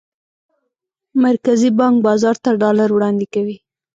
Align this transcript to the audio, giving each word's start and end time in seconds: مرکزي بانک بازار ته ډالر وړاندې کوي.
مرکزي 1.25 1.69
بانک 1.79 1.95
بازار 2.07 2.35
ته 2.43 2.49
ډالر 2.61 2.89
وړاندې 2.93 3.25
کوي. 3.33 3.57